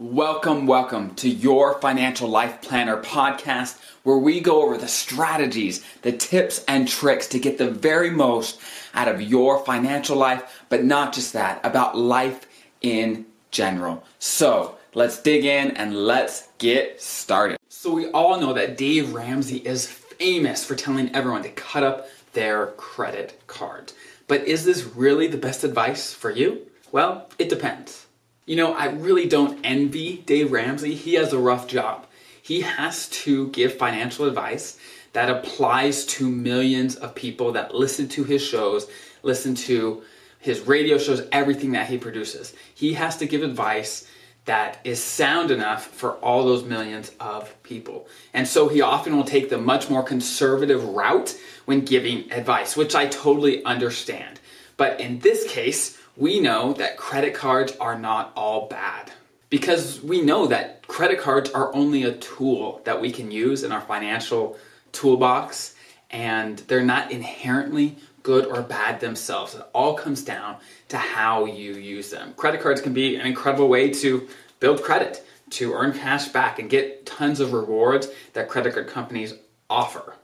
[0.00, 6.12] Welcome, welcome to your Financial Life Planner podcast, where we go over the strategies, the
[6.12, 8.60] tips, and tricks to get the very most
[8.94, 12.46] out of your financial life, but not just that, about life
[12.80, 14.04] in general.
[14.20, 17.58] So let's dig in and let's get started.
[17.68, 22.06] So, we all know that Dave Ramsey is famous for telling everyone to cut up
[22.34, 23.92] their credit card.
[24.28, 26.68] But is this really the best advice for you?
[26.92, 28.06] Well, it depends.
[28.48, 30.94] You know, I really don't envy Dave Ramsey.
[30.94, 32.06] He has a rough job.
[32.40, 34.78] He has to give financial advice
[35.12, 38.88] that applies to millions of people that listen to his shows,
[39.22, 40.02] listen to
[40.38, 42.54] his radio shows, everything that he produces.
[42.74, 44.08] He has to give advice
[44.46, 48.08] that is sound enough for all those millions of people.
[48.32, 52.94] And so he often will take the much more conservative route when giving advice, which
[52.94, 54.40] I totally understand.
[54.78, 59.12] But in this case, we know that credit cards are not all bad
[59.50, 63.70] because we know that credit cards are only a tool that we can use in
[63.70, 64.58] our financial
[64.90, 65.76] toolbox
[66.10, 69.54] and they're not inherently good or bad themselves.
[69.54, 70.56] It all comes down
[70.88, 72.34] to how you use them.
[72.34, 76.68] Credit cards can be an incredible way to build credit, to earn cash back, and
[76.68, 79.34] get tons of rewards that credit card companies
[79.70, 80.14] offer.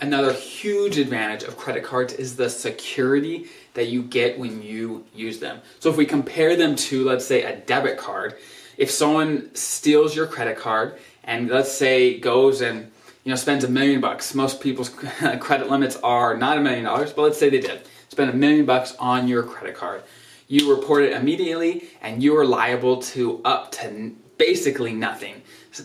[0.00, 5.38] Another huge advantage of credit cards is the security that you get when you use
[5.40, 5.60] them.
[5.78, 8.36] So if we compare them to, let's say, a debit card,
[8.78, 12.90] if someone steals your credit card and let's say goes and
[13.24, 14.88] you know spends a million bucks, most people's
[15.40, 18.64] credit limits are not a million dollars, but let's say they did spend a million
[18.64, 20.02] bucks on your credit card.
[20.48, 25.42] You report it immediately, and you are liable to up to basically nothing.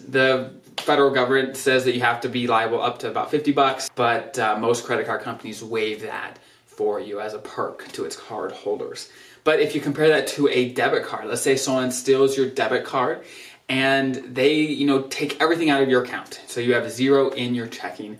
[0.07, 0.53] The
[0.86, 4.38] federal government says that you have to be liable up to about 50 bucks, but
[4.38, 8.52] uh, most credit card companies waive that for you as a perk to its card
[8.52, 9.09] holders.
[9.44, 12.85] But if you compare that to a debit card, let's say someone steals your debit
[12.85, 13.25] card
[13.68, 16.41] and they, you know, take everything out of your account.
[16.47, 18.19] So you have zero in your checking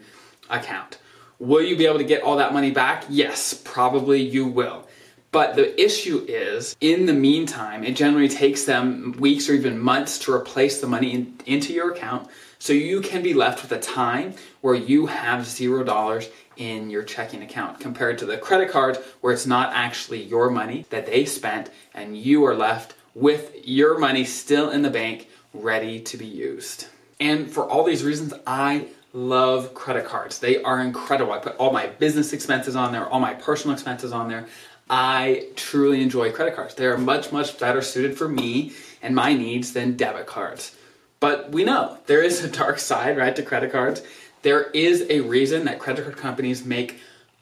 [0.50, 0.98] account.
[1.38, 3.06] Will you be able to get all that money back?
[3.10, 4.88] Yes, probably you will.
[5.36, 10.18] But the issue is, in the meantime, it generally takes them weeks or even months
[10.20, 12.30] to replace the money in, into your account.
[12.58, 17.04] So you can be left with a time where you have zero dollars in your
[17.04, 21.26] checking account compared to the credit card where it's not actually your money that they
[21.26, 26.26] spent and you are left with your money still in the bank ready to be
[26.26, 26.88] used.
[27.20, 30.40] And for all these reasons, I love credit cards.
[30.40, 31.32] They are incredible.
[31.32, 34.48] I put all my business expenses on there, all my personal expenses on there.
[34.90, 36.76] I truly enjoy credit cards.
[36.76, 40.76] They are much, much better suited for me and my needs than debit cards.
[41.20, 44.04] But we know there is a dark side, right, to credit cards.
[44.44, 47.00] There is a reason that credit card companies make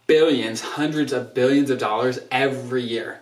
[0.07, 3.21] billions, hundreds of billions of dollars every year.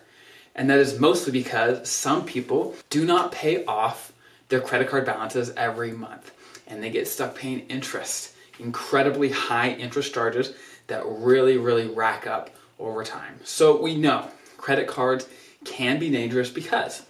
[0.55, 4.11] And that is mostly because some people do not pay off
[4.49, 6.31] their credit card balances every month
[6.67, 10.53] and they get stuck paying interest, incredibly high interest charges
[10.87, 12.49] that really, really rack up
[12.81, 13.39] over time.
[13.43, 14.27] So we know
[14.57, 15.27] credit cards
[15.65, 17.03] can be dangerous because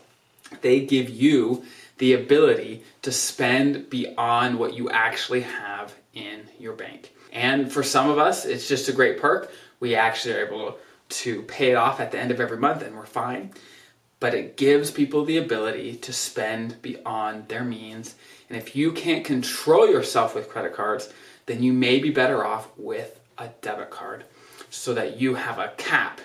[0.62, 1.64] they give you
[1.98, 7.14] the ability to spend beyond what you actually have in your bank.
[7.32, 9.52] And for some of us, it's just a great perk.
[9.80, 10.78] We actually are able
[11.10, 13.52] to pay it off at the end of every month and we're fine.
[14.20, 18.16] But it gives people the ability to spend beyond their means.
[18.50, 21.12] And if you can't control yourself with credit cards,
[21.46, 24.26] then you may be better off with a debit card
[24.72, 26.20] so that you have a cap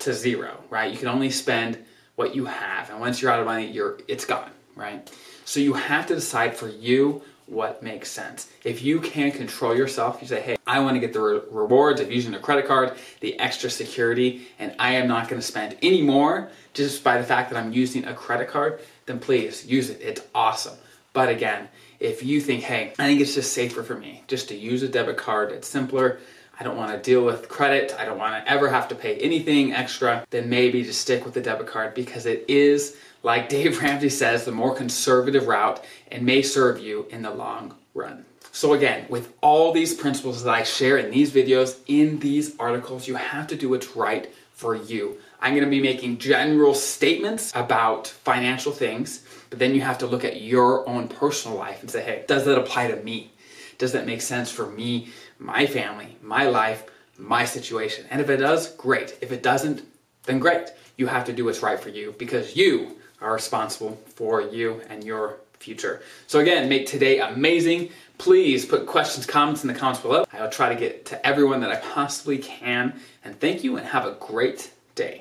[0.00, 0.90] to zero, right?
[0.90, 1.78] You can only spend
[2.16, 2.90] what you have.
[2.90, 5.08] And once you're out of money, you're it's gone, right?
[5.44, 8.50] So you have to decide for you what makes sense.
[8.64, 12.00] If you can't control yourself, you say, hey, I want to get the re- rewards
[12.00, 15.76] of using a credit card, the extra security, and I am not going to spend
[15.82, 19.90] any more just by the fact that I'm using a credit card, then please use
[19.90, 20.00] it.
[20.00, 20.78] It's awesome.
[21.12, 21.68] But again,
[22.00, 24.88] if you think, hey, I think it's just safer for me just to use a
[24.88, 26.20] debit card, it's simpler.
[26.58, 27.94] I don't want to deal with credit.
[27.98, 30.24] I don't want to ever have to pay anything extra.
[30.30, 34.44] Then maybe just stick with the debit card because it is like Dave Ramsey says,
[34.44, 38.24] the more conservative route and may serve you in the long run.
[38.54, 43.08] So again, with all these principles that I share in these videos, in these articles,
[43.08, 45.16] you have to do what's right for you.
[45.40, 50.06] I'm going to be making general statements about financial things, but then you have to
[50.06, 53.32] look at your own personal life and say, hey, does that apply to me?
[53.78, 55.08] Does that make sense for me,
[55.42, 56.84] my family, my life,
[57.18, 58.06] my situation?
[58.10, 59.18] And if it does, great.
[59.20, 59.82] If it doesn't,
[60.24, 60.70] then great.
[60.96, 65.04] You have to do what's right for you because you are responsible for you and
[65.04, 66.02] your future.
[66.26, 67.90] So again, make today amazing.
[68.18, 70.24] Please put questions, comments in the comments below.
[70.32, 73.00] I'll try to get to everyone that I possibly can.
[73.24, 75.20] And thank you and have a great day.